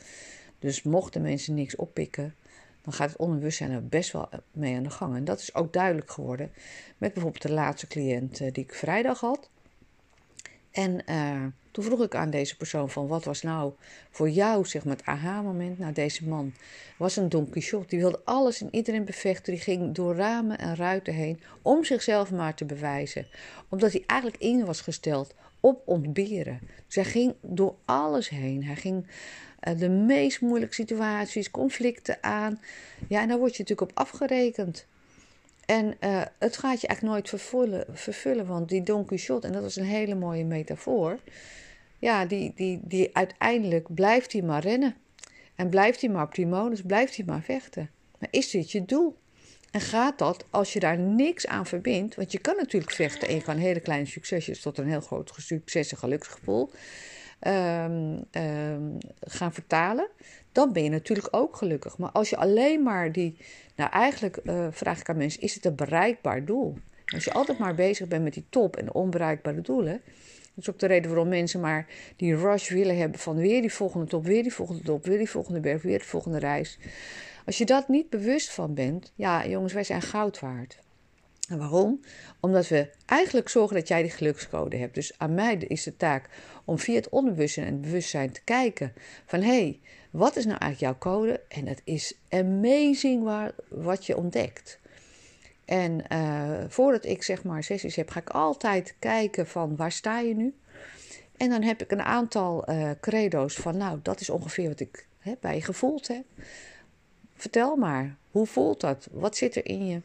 Dus 0.60 0.84
mochten 0.84 1.22
mensen 1.22 1.54
niks 1.54 1.76
oppikken, 1.76 2.36
dan 2.82 2.94
gaat 2.94 3.10
het 3.10 3.18
onbewustzijn 3.18 3.72
er 3.72 3.88
best 3.88 4.12
wel 4.12 4.30
mee 4.52 4.76
aan 4.76 4.84
de 4.84 4.90
gang. 4.90 5.16
En 5.16 5.24
dat 5.24 5.40
is 5.40 5.56
ook 5.56 5.74
duidelijk 5.74 6.12
geworden 6.12 6.52
met 6.98 7.14
bijvoorbeeld 7.14 7.44
de 7.44 7.52
laatste 7.52 7.88
cliënt 7.88 8.40
uh, 8.40 8.52
die 8.52 8.64
ik 8.64 8.74
vrijdag 8.74 9.20
had. 9.20 9.50
En 10.72 11.02
uh, 11.10 11.46
toen 11.72 11.84
vroeg 11.84 12.04
ik 12.04 12.16
aan 12.16 12.30
deze 12.30 12.58
persoon 12.58 12.90
van 12.90 13.08
wat 13.08 13.24
was 13.24 13.42
nou 13.42 13.74
voor 14.12 14.30
jou 14.30 14.66
zeg 14.66 14.86
maar 14.86 14.96
het 14.96 15.06
aha-moment. 15.06 15.80
Nou 15.80 15.94
deze 15.94 16.28
man 16.28 16.54
was 16.98 17.16
een 17.16 17.30
Don 17.30 17.50
Quixote. 17.50 17.88
Die 17.88 18.00
wilde 18.00 18.22
alles 18.24 18.62
en 18.62 18.68
iedereen 18.72 19.06
bevechten. 19.06 19.54
Die 19.54 19.62
ging 19.62 19.96
door 19.96 20.16
ramen 20.16 20.58
en 20.58 20.76
ruiten 20.76 21.14
heen 21.14 21.42
om 21.62 21.84
zichzelf 21.84 22.32
maar 22.32 22.56
te 22.56 22.66
bewijzen. 22.66 23.28
Omdat 23.70 23.92
hij 23.92 24.04
eigenlijk 24.06 24.42
in 24.42 24.66
was 24.66 24.82
gesteld 24.82 25.34
op 25.60 25.82
ontberen. 25.86 26.60
Dus 26.86 26.96
hij 26.96 27.06
ging 27.06 27.36
door 27.42 27.76
alles 27.86 28.30
heen. 28.30 28.64
Hij 28.64 28.76
ging 28.76 29.08
de 29.78 29.90
meest 29.90 30.42
moeilijke 30.42 30.74
situaties, 30.74 31.52
conflicten 31.52 32.18
aan. 32.24 32.60
Ja, 33.08 33.22
en 33.22 33.28
daar 33.28 33.38
word 33.38 33.56
je 33.56 33.62
natuurlijk 33.62 33.92
op 33.92 33.98
afgerekend. 33.98 34.86
En 35.66 35.86
uh, 35.86 36.22
het 36.40 36.58
gaat 36.58 36.82
je 36.82 36.88
eigenlijk 36.88 37.02
nooit 37.02 37.30
vervullen, 37.30 37.86
vervullen, 37.92 38.46
want 38.46 38.70
die 38.70 38.84
Don 38.84 39.06
Quixote, 39.06 39.48
en 39.48 39.54
dat 39.54 39.64
is 39.64 39.76
een 39.76 39.84
hele 39.84 40.16
mooie 40.16 40.46
metafoor, 40.46 41.20
ja, 42.00 42.26
die, 42.26 42.52
die, 42.56 42.80
die 42.84 43.10
uiteindelijk 43.14 43.94
blijft 43.94 44.32
hij 44.32 44.42
maar 44.42 44.62
rennen. 44.62 44.96
En 45.56 45.70
blijft 45.70 46.02
hij 46.02 46.10
maar 46.10 46.24
op 46.24 46.36
die 46.36 46.84
blijft 46.86 47.16
hij 47.16 47.26
maar 47.26 47.42
vechten. 47.42 47.90
Maar 48.20 48.30
is 48.32 48.50
dit 48.50 48.72
je 48.72 48.86
doel? 48.86 49.18
En 49.72 49.82
gaat 49.82 50.18
dat 50.18 50.46
als 50.50 50.74
je 50.74 50.80
daar 50.80 51.00
niks 51.00 51.48
aan 51.48 51.66
verbindt? 51.66 52.16
Want 52.16 52.32
je 52.32 52.40
kan 52.40 52.56
natuurlijk 52.56 52.92
vechten 52.92 53.28
en 53.28 53.36
je 53.36 53.42
kan 53.42 53.58
hele 53.58 53.80
kleine 53.80 54.06
succesjes 54.06 54.62
tot 54.62 54.78
een 54.78 54.88
heel 54.88 55.02
groot 55.02 55.32
succes 55.38 55.92
en 55.92 55.98
geluksgevoel 55.98 56.72
um, 57.48 58.24
um, 58.32 58.98
gaan 59.20 59.54
vertalen. 59.54 60.08
Dan 60.52 60.74
ben 60.74 60.84
je 60.84 60.90
natuurlijk 60.90 61.28
ook 61.32 61.56
gelukkig. 61.56 61.98
Maar 61.98 62.12
als 62.12 62.30
je 62.30 62.38
alleen 62.38 62.84
maar 62.84 63.12
die. 63.12 63.38
Nou, 63.76 63.92
eigenlijk 63.92 64.40
uh, 64.44 64.68
vraag 64.72 65.00
ik 65.00 65.10
aan 65.10 65.18
mensen: 65.18 65.42
is 65.42 65.56
het 65.56 65.66
een 65.66 65.76
bereikbaar 65.76 66.46
doel? 66.46 66.78
Als 67.06 67.24
je 67.24 67.34
altijd 67.34 67.58
maar 67.58 67.76
bezig 67.76 68.08
bent 68.08 68.24
met 68.24 68.34
die 68.34 68.46
top 68.50 68.76
en 68.76 68.94
onbereikbare 68.94 69.62
doelen. 69.62 70.02
Dat 70.56 70.68
is 70.68 70.70
ook 70.70 70.80
de 70.80 70.88
reden 70.88 71.10
waarom 71.10 71.30
mensen 71.30 71.60
maar 71.60 71.88
die 72.16 72.36
rush 72.36 72.70
willen 72.70 72.98
hebben 72.98 73.20
van 73.20 73.36
weer 73.36 73.62
die 73.62 73.74
volgende 73.74 74.06
top, 74.06 74.26
weer 74.26 74.44
die 74.44 74.54
volgende 74.54 74.84
top, 74.84 75.06
weer 75.06 75.18
die 75.18 75.30
volgende 75.30 75.60
berg, 75.60 75.82
weer 75.82 76.00
de 76.00 76.06
volgende 76.06 76.40
reis. 76.40 76.78
Als 77.46 77.58
je 77.58 77.66
dat 77.66 77.88
niet 77.88 78.10
bewust 78.10 78.52
van 78.52 78.74
bent, 78.74 79.12
ja 79.16 79.48
jongens, 79.48 79.74
wij 79.74 79.84
zijn 79.84 80.02
goud 80.02 80.40
waard. 80.40 80.80
Waarom? 81.58 82.02
Omdat 82.40 82.68
we 82.68 82.90
eigenlijk 83.06 83.50
zorgen 83.50 83.76
dat 83.76 83.88
jij 83.88 84.02
die 84.02 84.12
gelukscode 84.12 84.78
hebt. 84.78 84.96
Dus 84.96 85.14
aan 85.18 85.34
mij 85.34 85.56
is 85.56 85.84
de 85.84 85.98
taak 85.98 86.30
om 86.66 86.80
via 86.80 86.96
het 86.96 87.10
onderbewustzijn 87.10 87.66
en 87.66 87.74
het 87.74 87.82
bewustzijn 87.82 88.32
te 88.32 88.42
kijken 88.44 88.94
van 89.26 89.42
hé, 89.42 89.48
hey, 89.48 89.80
wat 90.12 90.36
is 90.36 90.46
nou 90.46 90.58
eigenlijk 90.58 90.94
jouw 90.94 91.14
code? 91.14 91.42
En 91.48 91.68
het 91.68 91.82
is 91.84 92.18
amazing 92.30 93.24
waar, 93.24 93.52
wat 93.68 94.06
je 94.06 94.18
ontdekt. 94.18 94.80
En 95.66 96.04
uh, 96.14 96.64
voordat 96.68 97.06
ik 97.06 97.24
zeg 97.24 97.44
maar 97.44 97.64
sessies 97.64 97.96
heb, 97.96 98.10
ga 98.10 98.20
ik 98.20 98.30
altijd 98.30 98.96
kijken 99.00 99.48
van 99.48 99.76
waar 99.76 99.92
sta 99.92 100.20
je 100.20 100.36
nu? 100.36 100.54
En 101.38 101.50
dan 101.50 101.62
heb 101.62 101.82
ik 101.82 101.92
een 101.92 102.02
aantal 102.02 102.70
uh, 102.70 102.92
credo's 103.02 103.56
van 103.56 103.78
nou, 103.78 104.00
dat 104.02 104.20
is 104.20 104.30
ongeveer 104.30 104.68
wat 104.68 104.80
ik 104.80 105.06
hè, 105.20 105.34
bij 105.40 105.56
je 105.56 105.62
gevoeld 105.62 106.08
heb. 106.08 106.24
Vertel 107.36 107.76
maar, 107.76 108.18
Hoe 108.32 108.46
voelt 108.46 108.82
dat? 108.82 109.08
Wat 109.12 109.38
zit 109.38 109.56
er 109.56 109.66
in 109.66 109.88
je? 109.88 110.02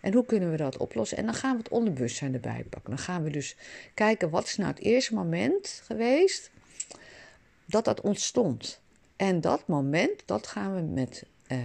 En 0.00 0.12
hoe 0.12 0.24
kunnen 0.24 0.50
we 0.50 0.56
dat 0.56 0.76
oplossen? 0.76 1.18
En 1.18 1.24
dan 1.24 1.34
gaan 1.34 1.52
we 1.52 1.58
het 1.58 1.68
onderbewustzijn 1.68 2.34
erbij 2.34 2.64
pakken. 2.70 2.90
Dan 2.90 3.04
gaan 3.04 3.22
we 3.22 3.30
dus 3.30 3.56
kijken, 3.94 4.30
wat 4.30 4.44
is 4.44 4.56
nou 4.56 4.70
het 4.70 4.80
eerste 4.80 5.14
moment 5.14 5.82
geweest 5.84 6.50
dat 7.64 7.84
dat 7.84 8.00
ontstond? 8.00 8.80
En 9.16 9.40
dat 9.40 9.66
moment, 9.66 10.22
dat 10.24 10.46
gaan 10.46 10.74
we 10.74 10.80
met 10.80 11.24
eh, 11.46 11.58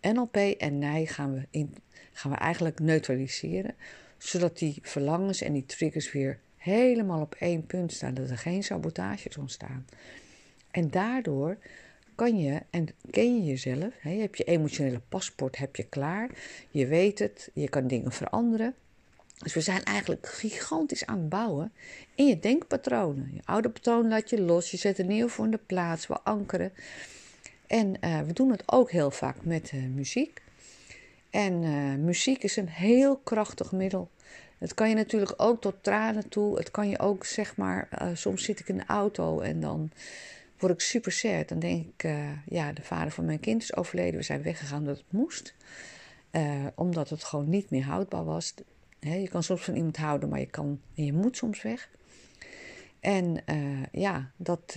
NLP 0.00 0.36
en 0.36 0.78
NIJ 0.78 1.06
gaan 1.06 1.34
we, 1.34 1.46
in, 1.50 1.74
gaan 2.12 2.30
we 2.30 2.36
eigenlijk 2.36 2.80
neutraliseren. 2.80 3.74
Zodat 4.18 4.58
die 4.58 4.78
verlangens 4.82 5.42
en 5.42 5.52
die 5.52 5.66
triggers 5.66 6.12
weer 6.12 6.38
helemaal 6.56 7.20
op 7.20 7.34
één 7.38 7.66
punt 7.66 7.92
staan. 7.92 8.14
Dat 8.14 8.30
er 8.30 8.38
geen 8.38 8.62
sabotages 8.62 9.36
ontstaan. 9.36 9.86
En 10.70 10.90
daardoor 10.90 11.56
kan 12.16 12.38
je 12.38 12.60
en 12.70 12.88
ken 13.10 13.36
je 13.36 13.44
jezelf. 13.44 13.94
Hè? 13.98 14.10
Je 14.10 14.20
hebt 14.20 14.36
je 14.36 14.44
emotionele 14.44 15.00
paspoort 15.08 15.56
heb 15.56 15.76
je 15.76 15.84
klaar. 15.84 16.30
Je 16.70 16.86
weet 16.86 17.18
het, 17.18 17.50
je 17.52 17.68
kan 17.68 17.86
dingen 17.86 18.12
veranderen. 18.12 18.74
Dus 19.42 19.54
we 19.54 19.60
zijn 19.60 19.84
eigenlijk 19.84 20.26
gigantisch 20.26 21.06
aan 21.06 21.18
het 21.18 21.28
bouwen 21.28 21.72
in 22.14 22.26
je 22.26 22.38
denkpatronen. 22.38 23.30
Je 23.34 23.40
oude 23.44 23.68
patroon 23.68 24.08
laat 24.08 24.30
je 24.30 24.40
los, 24.40 24.70
je 24.70 24.76
zet 24.76 24.98
een 24.98 25.06
nieuw 25.06 25.28
voor 25.28 25.44
in 25.44 25.50
de 25.50 25.60
plaats, 25.66 26.06
we 26.06 26.20
ankeren. 26.20 26.72
En 27.66 27.94
uh, 28.00 28.20
we 28.20 28.32
doen 28.32 28.50
het 28.50 28.62
ook 28.66 28.90
heel 28.90 29.10
vaak 29.10 29.44
met 29.44 29.72
uh, 29.74 29.84
muziek. 29.86 30.42
En 31.30 31.62
uh, 31.62 31.94
muziek 31.94 32.42
is 32.42 32.56
een 32.56 32.68
heel 32.68 33.16
krachtig 33.16 33.72
middel. 33.72 34.08
Het 34.58 34.74
kan 34.74 34.88
je 34.88 34.94
natuurlijk 34.94 35.34
ook 35.36 35.60
tot 35.60 35.74
tranen 35.80 36.28
toe. 36.28 36.56
Het 36.58 36.70
kan 36.70 36.88
je 36.88 36.98
ook, 36.98 37.24
zeg 37.24 37.56
maar, 37.56 37.88
soms 38.14 38.42
zit 38.44 38.60
ik 38.60 38.68
in 38.68 38.76
de 38.76 38.86
auto 38.86 39.40
en 39.40 39.60
dan 39.60 39.90
word 40.58 40.72
ik 40.72 40.80
super 40.80 41.12
sad. 41.12 41.48
Dan 41.48 41.58
denk 41.58 41.86
ik, 41.86 42.04
uh, 42.04 42.30
ja, 42.48 42.72
de 42.72 42.82
vader 42.82 43.12
van 43.12 43.24
mijn 43.24 43.40
kind 43.40 43.62
is 43.62 43.76
overleden. 43.76 44.16
We 44.16 44.22
zijn 44.22 44.42
weggegaan 44.42 44.78
omdat 44.78 44.96
het 44.96 45.12
moest. 45.12 45.54
Uh, 46.32 46.66
omdat 46.74 47.10
het 47.10 47.24
gewoon 47.24 47.48
niet 47.48 47.70
meer 47.70 47.84
houdbaar 47.84 48.24
was. 48.24 48.54
je 49.00 49.28
kan 49.28 49.42
soms 49.42 49.62
van 49.64 49.74
iemand 49.74 49.96
houden, 49.96 50.28
maar 50.28 50.40
je, 50.40 50.46
kan, 50.46 50.80
je 50.92 51.12
moet 51.12 51.36
soms 51.36 51.62
weg. 51.62 51.88
En 53.00 53.42
uh, 53.46 53.82
ja, 53.92 54.30
dat, 54.36 54.76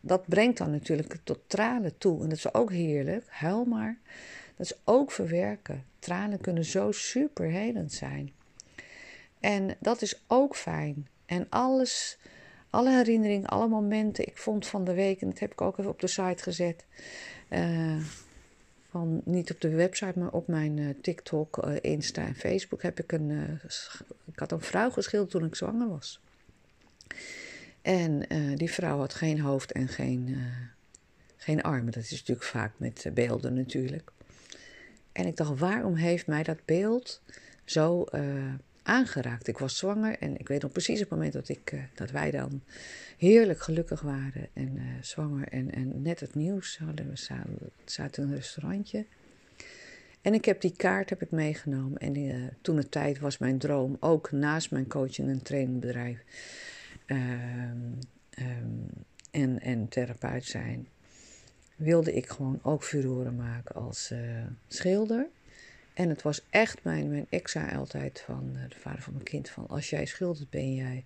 dat 0.00 0.26
brengt 0.26 0.58
dan 0.58 0.70
natuurlijk 0.70 1.16
tot 1.24 1.38
tranen 1.46 1.98
toe. 1.98 2.22
En 2.22 2.28
dat 2.28 2.38
is 2.38 2.54
ook 2.54 2.70
heerlijk. 2.70 3.24
Huil 3.28 3.64
maar. 3.64 3.98
Dat 4.56 4.66
is 4.66 4.78
ook 4.84 5.12
verwerken. 5.12 5.84
Tranen 5.98 6.40
kunnen 6.40 6.64
zo 6.64 6.92
super 6.92 7.46
helend 7.46 7.92
zijn. 7.92 8.32
En 9.40 9.76
dat 9.80 10.02
is 10.02 10.22
ook 10.26 10.56
fijn. 10.56 11.08
En 11.26 11.46
alles 11.48 12.18
alle 12.76 12.90
herinneringen, 12.90 13.48
alle 13.48 13.68
momenten. 13.68 14.26
Ik 14.26 14.36
vond 14.36 14.66
van 14.66 14.84
de 14.84 14.94
week, 14.94 15.20
en 15.20 15.28
dat 15.28 15.38
heb 15.38 15.52
ik 15.52 15.60
ook 15.60 15.78
even 15.78 15.90
op 15.90 16.00
de 16.00 16.06
site 16.06 16.42
gezet. 16.42 16.84
Uh, 17.50 17.96
van, 18.90 19.20
niet 19.24 19.50
op 19.50 19.60
de 19.60 19.70
website, 19.70 20.18
maar 20.18 20.32
op 20.32 20.48
mijn 20.48 20.76
uh, 20.76 20.94
TikTok, 21.02 21.66
uh, 21.66 21.76
Insta 21.80 22.26
en 22.26 22.34
Facebook 22.34 22.82
heb 22.82 23.00
ik 23.00 23.12
een. 23.12 23.60
ik 24.32 24.38
had 24.38 24.52
een 24.52 24.60
vrouw 24.60 24.90
geschilderd 24.90 25.30
toen 25.30 25.44
ik 25.44 25.54
zwanger 25.54 25.88
was. 25.88 26.20
En 27.82 28.26
die 28.54 28.70
vrouw 28.70 28.98
had 28.98 29.14
geen 29.14 29.40
hoofd 29.40 29.72
en 29.72 29.88
geen, 29.88 30.36
geen 31.36 31.62
armen. 31.62 31.92
Dat 31.92 32.02
is 32.02 32.10
natuurlijk 32.10 32.46
vaak 32.46 32.72
met 32.76 33.10
beelden 33.14 33.54
natuurlijk. 33.54 34.10
En 35.12 35.26
ik 35.26 35.36
dacht, 35.36 35.58
waarom 35.58 35.94
heeft 35.94 36.26
mij 36.26 36.42
dat 36.42 36.64
beeld 36.64 37.22
zo 37.64 38.04
aangeraakt. 38.86 39.48
Ik 39.48 39.58
was 39.58 39.76
zwanger 39.76 40.18
en 40.18 40.38
ik 40.38 40.48
weet 40.48 40.62
nog 40.62 40.72
precies 40.72 41.00
het 41.00 41.08
moment 41.08 41.32
dat, 41.32 41.48
ik, 41.48 41.72
uh, 41.72 41.80
dat 41.94 42.10
wij 42.10 42.30
dan 42.30 42.62
heerlijk 43.18 43.60
gelukkig 43.60 44.00
waren 44.00 44.48
en 44.52 44.76
uh, 44.76 44.82
zwanger 45.00 45.48
en, 45.48 45.72
en 45.72 46.02
net 46.02 46.20
het 46.20 46.34
nieuws 46.34 46.78
hadden. 46.78 47.08
We 47.08 47.16
zaten, 47.16 47.58
zaten 47.84 48.22
in 48.22 48.28
een 48.28 48.34
restaurantje. 48.34 49.06
En 50.20 50.34
ik 50.34 50.44
heb 50.44 50.60
die 50.60 50.76
kaart 50.76 51.10
heb 51.10 51.22
ik 51.22 51.30
meegenomen. 51.30 51.98
En 51.98 52.16
uh, 52.16 52.46
toen 52.60 52.76
het 52.76 52.90
tijd 52.90 53.18
was 53.18 53.38
mijn 53.38 53.58
droom, 53.58 53.96
ook 54.00 54.32
naast 54.32 54.70
mijn 54.70 54.86
coaching 54.86 55.28
en 55.28 55.42
trainingbedrijf 55.42 56.18
um, 57.06 57.98
en, 59.30 59.60
en 59.60 59.88
therapeut 59.88 60.44
zijn, 60.44 60.88
wilde 61.76 62.14
ik 62.14 62.28
gewoon 62.28 62.58
ook 62.62 62.84
furoren 62.84 63.36
maken 63.36 63.74
als 63.74 64.12
schilder. 64.68 65.26
En 65.96 66.08
het 66.08 66.22
was 66.22 66.42
echt 66.50 66.84
mijn, 66.84 67.10
mijn 67.10 67.26
ex 67.28 67.52
zei 67.52 67.76
altijd 67.76 68.20
van 68.20 68.52
eh, 68.54 68.68
de 68.68 68.78
vader 68.78 69.02
van 69.02 69.12
mijn 69.12 69.24
kind: 69.24 69.48
van 69.48 69.68
als 69.68 69.90
jij 69.90 70.06
schildert, 70.06 70.50
ben 70.50 70.74
jij 70.74 71.04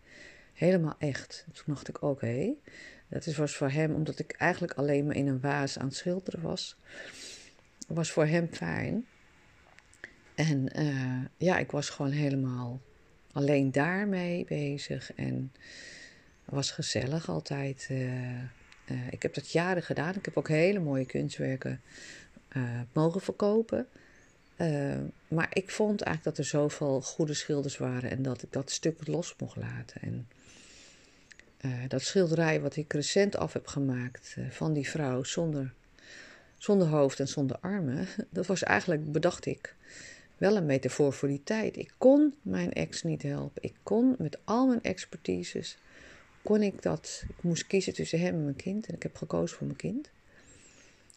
helemaal 0.53 0.95
echt. 0.99 1.47
toen 1.53 1.65
dacht 1.67 1.89
ik: 1.89 2.03
oké, 2.03 2.53
dat 3.09 3.27
is, 3.27 3.37
was 3.37 3.57
voor 3.57 3.71
hem, 3.71 3.95
omdat 3.95 4.19
ik 4.19 4.33
eigenlijk 4.33 4.73
alleen 4.73 5.07
maar 5.07 5.17
in 5.17 5.27
een 5.27 5.41
waas 5.41 5.79
aan 5.79 5.87
het 5.87 5.97
schilderen 5.97 6.41
was, 6.43 6.77
was 7.89 8.11
voor 8.11 8.27
hem 8.27 8.49
fijn. 8.53 9.07
En 10.35 10.81
uh, 10.81 11.25
ja, 11.37 11.59
ik 11.59 11.71
was 11.71 11.89
gewoon 11.89 12.11
helemaal 12.11 12.81
alleen 13.33 13.73
daarmee 13.73 14.45
bezig 14.45 15.15
en 15.15 15.53
was 16.45 16.71
gezellig 16.71 17.29
altijd. 17.29 17.89
Uh, 17.91 18.43
ik 19.11 19.23
heb 19.23 19.35
dat 19.35 19.53
jaren 19.53 19.83
gedaan. 19.83 20.15
Ik 20.15 20.25
heb 20.25 20.37
ook 20.37 20.49
hele 20.49 20.81
mooie 20.81 21.07
kunstwerken 21.07 21.81
mogen 22.93 23.21
verkopen. 23.21 23.89
Uh, 24.61 24.97
maar 25.29 25.50
ik 25.52 25.71
vond 25.71 26.00
eigenlijk 26.00 26.37
dat 26.37 26.47
er 26.47 26.50
zoveel 26.50 27.00
goede 27.00 27.35
schilders 27.35 27.79
waren 27.79 28.11
en 28.11 28.23
dat 28.23 28.43
ik 28.43 28.52
dat 28.52 28.71
stuk 28.71 29.07
los 29.07 29.35
mocht 29.38 29.57
laten. 29.57 30.00
En 30.00 30.29
uh, 31.61 31.88
dat 31.88 32.02
schilderij 32.02 32.61
wat 32.61 32.76
ik 32.76 32.93
recent 32.93 33.37
af 33.37 33.52
heb 33.52 33.67
gemaakt 33.67 34.35
uh, 34.38 34.50
van 34.50 34.73
die 34.73 34.88
vrouw 34.88 35.23
zonder, 35.23 35.73
zonder 36.59 36.88
hoofd 36.88 37.21
en 37.21 37.29
zonder 37.29 37.57
armen, 37.61 38.07
dat 38.31 38.47
was 38.47 38.62
eigenlijk, 38.62 39.12
bedacht 39.12 39.47
ik, 39.47 39.75
wel 40.37 40.57
een 40.57 40.67
metafoor 40.67 41.12
voor 41.12 41.29
die 41.29 41.43
tijd. 41.45 41.76
Ik 41.76 41.93
kon 41.99 42.35
mijn 42.43 42.73
ex 42.73 43.02
niet 43.02 43.23
helpen. 43.23 43.62
Ik 43.62 43.75
kon 43.83 44.14
met 44.19 44.38
al 44.45 44.67
mijn 44.67 44.83
expertises, 44.83 45.79
kon 46.43 46.62
ik 46.62 46.83
dat, 46.83 47.25
ik 47.29 47.43
moest 47.43 47.67
kiezen 47.67 47.95
tussen 47.95 48.21
hem 48.21 48.35
en 48.35 48.45
mijn 48.45 48.57
kind 48.57 48.87
en 48.87 48.95
ik 48.95 49.02
heb 49.02 49.17
gekozen 49.17 49.57
voor 49.57 49.67
mijn 49.67 49.79
kind. 49.79 50.11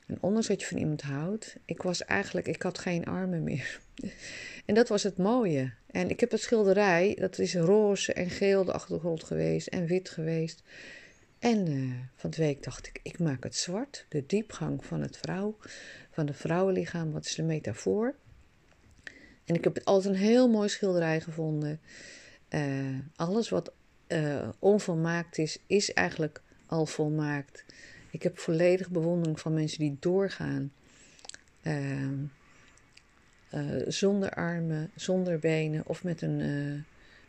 En 0.07 0.17
ondanks 0.21 0.47
dat 0.47 0.61
je 0.61 0.67
van 0.67 0.77
iemand 0.77 1.01
houdt, 1.01 1.55
ik 1.65 1.81
was 1.81 2.05
eigenlijk, 2.05 2.47
ik 2.47 2.61
had 2.61 2.79
geen 2.79 3.05
armen 3.05 3.43
meer. 3.43 3.79
En 4.65 4.75
dat 4.75 4.89
was 4.89 5.03
het 5.03 5.17
mooie. 5.17 5.73
En 5.91 6.09
ik 6.09 6.19
heb 6.19 6.31
het 6.31 6.41
schilderij, 6.41 7.15
dat 7.19 7.39
is 7.39 7.55
roze 7.55 8.13
en 8.13 8.29
geel 8.29 8.63
de 8.63 8.73
achtergrond 8.73 9.23
geweest 9.23 9.67
en 9.67 9.85
wit 9.85 10.09
geweest. 10.09 10.63
En 11.39 11.67
uh, 11.67 11.93
van 12.15 12.29
de 12.29 12.37
week 12.37 12.63
dacht 12.63 12.87
ik, 12.87 12.99
ik 13.03 13.19
maak 13.19 13.43
het 13.43 13.55
zwart. 13.55 14.05
De 14.09 14.25
diepgang 14.25 14.85
van 14.85 15.01
het 15.01 15.17
vrouw, 15.17 15.57
van 16.11 16.27
het 16.27 16.35
vrouwenlichaam, 16.35 17.11
wat 17.11 17.25
is 17.25 17.35
de 17.35 17.43
metafoor? 17.43 18.15
En 19.45 19.55
ik 19.55 19.63
heb 19.63 19.79
altijd 19.83 20.13
een 20.13 20.19
heel 20.19 20.49
mooi 20.49 20.69
schilderij 20.69 21.21
gevonden. 21.21 21.79
Uh, 22.49 22.99
alles 23.15 23.49
wat 23.49 23.73
uh, 24.07 24.49
onvolmaakt 24.59 25.37
is, 25.37 25.57
is 25.67 25.93
eigenlijk 25.93 26.41
al 26.65 26.85
volmaakt. 26.85 27.65
Ik 28.13 28.23
heb 28.23 28.39
volledig 28.39 28.89
bewondering 28.89 29.39
van 29.39 29.53
mensen 29.53 29.79
die 29.79 29.97
doorgaan. 29.99 30.71
Uh, 31.63 32.07
uh, 33.53 33.81
zonder 33.87 34.29
armen, 34.29 34.91
zonder 34.95 35.39
benen 35.39 35.83
of 35.87 36.03
met 36.03 36.21
een, 36.21 36.39
uh, 36.39 36.81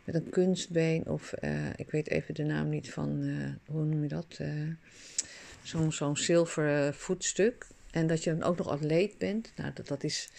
met 0.03 0.15
een 0.15 0.29
kunstbeen. 0.29 1.07
Of 1.07 1.33
eh, 1.33 1.69
ik 1.75 1.91
weet 1.91 2.09
even 2.09 2.33
de 2.33 2.43
naam 2.43 2.69
niet 2.69 2.93
van, 2.93 3.23
hoe 3.65 3.83
noem 3.83 4.01
je 4.01 4.07
dat? 4.07 4.39
Zo'n 5.63 5.91
zo'n 5.91 6.17
zilveren 6.17 6.93
voetstuk. 6.93 7.67
En 7.91 8.07
dat 8.07 8.23
je 8.23 8.37
dan 8.37 8.49
ook 8.49 8.57
nog 8.57 8.67
atleet 8.67 9.17
bent. 9.17 9.51
Nou, 9.55 9.71
dat, 9.73 9.87
dat 9.87 10.03
is 10.03 10.29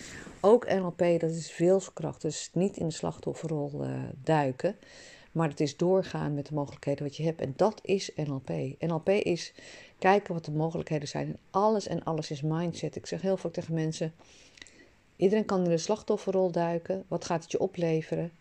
ook 0.41 0.69
NLP, 0.69 0.99
dat 0.99 1.31
is 1.31 1.57
wilskracht. 1.57 2.23
Dus 2.23 2.51
niet 2.53 2.77
in 2.77 2.87
de 2.89 2.95
slachtofferrol 2.95 3.87
duiken. 4.23 4.77
Maar 5.33 5.49
het 5.49 5.61
is 5.61 5.77
doorgaan 5.77 6.35
met 6.35 6.47
de 6.47 6.55
mogelijkheden 6.55 7.05
wat 7.05 7.17
je 7.17 7.23
hebt. 7.23 7.41
En 7.41 7.53
dat 7.57 7.81
is 7.83 8.11
NLP. 8.15 8.51
NLP 8.79 9.09
is 9.09 9.53
kijken 9.99 10.35
wat 10.35 10.45
de 10.45 10.51
mogelijkheden 10.51 11.09
zijn. 11.09 11.27
En 11.27 11.39
alles 11.51 11.87
en 11.87 12.05
alles 12.05 12.31
is 12.31 12.43
mindset. 12.43 12.97
Ik 12.97 13.07
zeg 13.07 13.21
heel 13.21 13.37
vaak 13.37 13.53
tegen 13.53 13.75
mensen: 13.75 14.13
iedereen 15.17 15.45
kan 15.45 15.65
in 15.65 15.71
de 15.71 15.79
slachtofferrol 15.79 16.51
duiken. 16.51 17.05
Wat 17.09 17.25
gaat 17.25 17.43
het 17.43 17.53
je 17.53 17.61
opleveren? 17.61 18.33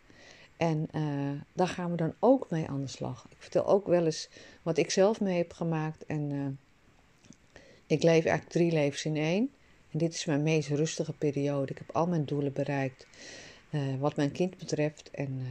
En 0.57 0.87
uh, 0.95 1.41
daar 1.53 1.67
gaan 1.67 1.91
we 1.91 1.97
dan 1.97 2.13
ook 2.19 2.49
mee 2.49 2.67
aan 2.67 2.81
de 2.81 2.87
slag. 2.87 3.25
Ik 3.29 3.37
vertel 3.39 3.65
ook 3.67 3.87
wel 3.87 4.05
eens 4.05 4.29
wat 4.63 4.77
ik 4.77 4.91
zelf 4.91 5.21
mee 5.21 5.37
heb 5.37 5.53
gemaakt. 5.53 6.05
En 6.05 6.31
uh, 6.31 6.45
ik 7.85 8.03
leef 8.03 8.25
eigenlijk 8.25 8.49
drie 8.49 8.71
levens 8.71 9.05
in 9.05 9.17
één. 9.17 9.51
En 9.91 9.97
dit 9.97 10.13
is 10.13 10.25
mijn 10.25 10.43
meest 10.43 10.69
rustige 10.69 11.13
periode. 11.13 11.71
Ik 11.71 11.77
heb 11.77 11.95
al 11.95 12.07
mijn 12.07 12.25
doelen 12.25 12.53
bereikt. 12.53 13.07
Uh, 13.69 13.81
wat 13.99 14.15
mijn 14.15 14.31
kind 14.31 14.57
betreft. 14.57 15.11
En 15.11 15.41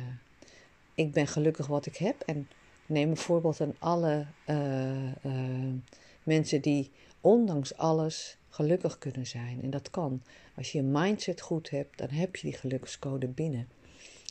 ik 0.95 1.13
ben 1.13 1.27
gelukkig 1.27 1.67
wat 1.67 1.87
ik 1.87 1.97
heb. 1.97 2.21
En 2.21 2.49
neem 2.87 3.11
een 3.11 3.17
voorbeeld 3.17 3.61
aan 3.61 3.75
alle 3.79 4.27
uh, 4.51 5.05
uh, 5.05 5.73
mensen 6.23 6.61
die 6.61 6.91
ondanks 7.21 7.77
alles 7.77 8.37
gelukkig 8.49 8.99
kunnen 8.99 9.27
zijn. 9.27 9.63
En 9.63 9.71
dat 9.71 9.91
kan. 9.91 10.23
Als 10.57 10.73
je 10.73 10.79
je 10.79 10.85
mindset 10.85 11.41
goed 11.41 11.71
hebt, 11.71 11.99
dan 11.99 12.09
heb 12.09 12.37
je 12.37 12.47
die 12.47 12.57
gelukscode 12.57 13.27
binnen. 13.27 13.69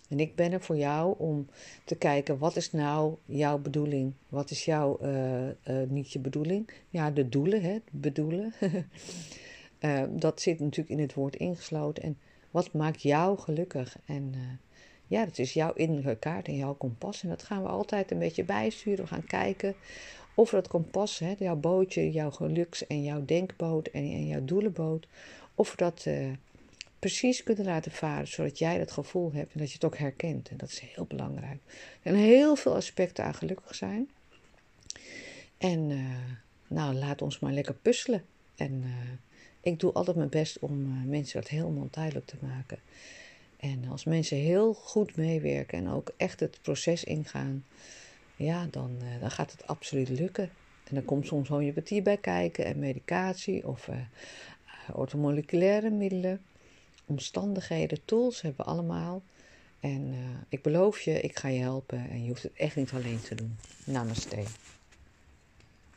En 0.10 0.20
ik 0.20 0.36
ben 0.36 0.52
er 0.52 0.62
voor 0.62 0.78
jou 0.78 1.16
om 1.18 1.48
te 1.84 1.96
kijken, 1.96 2.38
wat 2.38 2.56
is 2.56 2.72
nou 2.72 3.16
jouw 3.26 3.58
bedoeling? 3.58 4.14
Wat 4.30 4.52
is 4.52 4.66
jouw, 4.66 5.00
uh, 5.02 5.50
niet 5.88 6.12
je 6.12 6.20
bedoeling? 6.20 6.70
Ja, 6.90 7.12
de 7.12 7.30
doelen, 7.30 7.62
hè, 7.62 7.78
bedoelen. 7.92 8.54
Dat 10.10 10.42
zit 10.42 10.60
natuurlijk 10.60 10.90
in 10.90 11.00
het 11.00 11.14
woord 11.14 11.36
ingesloten. 11.36 12.04
En 12.04 12.18
wat 12.52 12.74
maakt 12.74 13.02
jou 13.02 13.40
gelukkig? 13.40 13.98
En 14.06 14.34
ja, 15.08 15.26
dat 15.26 15.38
is 15.38 15.54
jouw 15.54 15.74
innerlijke 15.74 16.20
kaart 16.20 16.48
en 16.48 16.56
jouw 16.56 16.74
kompas. 16.74 17.24
En 17.24 17.30
dat 17.30 17.44
gaan 17.44 17.62
we 17.62 17.68
altijd 17.68 18.12
een 18.12 18.20
beetje 18.20 18.44
bijsturen. 18.44 19.04
We 19.04 19.10
gaan 19.10 19.26
kijken 19.26 19.76
of 20.34 20.50
dat 20.50 20.68
kompas, 20.68 21.20
hè, 21.20 21.36
jouw 21.40 21.56
bootje, 21.56 22.12
jouw 22.12 22.32
geluks- 22.32 22.88
en 22.88 23.04
jouw 23.04 23.26
denkboot 23.26 23.88
en, 23.88 24.04
en 24.04 24.28
jouw 24.28 24.46
doelenboot, 24.46 25.08
of 25.56 25.72
we 25.72 25.78
dat 25.78 26.06
uh, 26.08 26.32
precies 27.00 27.44
kunnen 27.44 27.66
laten 27.66 27.92
varen, 27.92 28.28
zodat 28.28 28.58
jij 28.58 28.78
dat 28.78 28.92
gevoel 28.92 29.34
hebt 29.34 29.54
en 29.54 29.60
dat 29.60 29.68
je 29.68 29.74
het 29.74 29.86
ook 29.86 29.98
herkent. 29.98 30.50
En 30.50 30.58
dat 30.58 30.70
is 30.70 30.80
heel 30.80 31.06
belangrijk. 31.06 31.60
Er 31.68 32.12
zijn 32.12 32.16
heel 32.16 32.56
veel 32.56 32.76
aspecten 32.76 33.24
aan 33.24 33.34
gelukkig 33.34 33.76
zijn. 33.76 34.10
En 35.58 35.90
uh, 35.90 36.16
nou, 36.68 36.94
laat 36.94 37.22
ons 37.22 37.40
maar 37.40 37.52
lekker 37.52 37.74
puzzelen. 37.74 38.24
En 38.56 38.72
uh, 38.72 38.92
ik 39.62 39.80
doe 39.80 39.94
altijd 39.94 40.18
mijn 40.18 40.30
best 40.30 40.60
om 40.60 41.08
mensen 41.10 41.42
dat 41.42 41.50
helemaal 41.50 41.88
duidelijk 41.92 42.26
te 42.26 42.36
maken. 42.42 42.80
En 43.64 43.86
als 43.90 44.04
mensen 44.04 44.38
heel 44.38 44.74
goed 44.74 45.16
meewerken 45.16 45.78
en 45.78 45.90
ook 45.90 46.12
echt 46.18 46.40
het 46.40 46.60
proces 46.62 47.04
ingaan, 47.04 47.66
ja, 48.36 48.68
dan, 48.72 48.98
uh, 49.02 49.22
dan 49.22 49.32
gaat 49.32 49.52
het 49.52 49.68
absoluut 49.68 50.10
lukken. 50.10 50.50
En 50.84 50.96
dan 50.96 51.06
komt 51.06 51.28
soms 51.28 51.50
homeopathie 51.50 52.02
bij 52.02 52.18
kijken 52.18 52.66
en 52.66 52.80
medicatie 52.80 53.68
of 53.68 53.88
uh, 53.88 53.96
orthomoleculaire 54.94 55.90
middelen. 55.90 56.42
Omstandigheden, 57.06 58.06
tools 58.06 58.42
hebben 58.42 58.66
we 58.66 58.72
allemaal. 58.72 59.22
En 59.80 60.16
ik 60.50 60.62
beloof 60.62 61.00
je, 61.00 61.22
ik 61.22 61.40
ga 61.40 61.48
je 61.48 61.60
helpen 61.60 62.10
en 62.10 62.22
je 62.22 62.28
hoeft 62.28 62.44
het 62.44 62.54
echt 62.54 62.76
niet 62.76 62.92
alleen 62.92 63.22
te 63.22 63.36
doen. 63.36 63.58
Namaste. 63.84 64.44